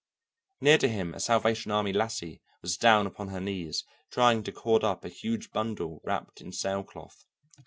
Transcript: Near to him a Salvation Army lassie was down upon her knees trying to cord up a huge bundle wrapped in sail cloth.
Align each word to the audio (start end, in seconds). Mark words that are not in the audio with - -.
Near 0.61 0.79
to 0.79 0.87
him 0.87 1.13
a 1.13 1.19
Salvation 1.19 1.69
Army 1.69 1.93
lassie 1.93 2.41
was 2.63 2.75
down 2.75 3.05
upon 3.05 3.27
her 3.27 3.39
knees 3.39 3.83
trying 4.09 4.41
to 4.41 4.51
cord 4.51 4.83
up 4.83 5.05
a 5.05 5.09
huge 5.09 5.51
bundle 5.51 6.01
wrapped 6.03 6.41
in 6.41 6.51
sail 6.51 6.83
cloth. 6.83 7.23